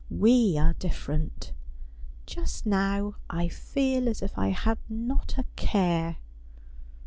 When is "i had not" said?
4.35-5.37